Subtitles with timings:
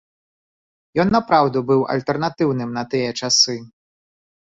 [1.01, 3.55] Ён напраўду быў альтэрнатыўным на тыя часы.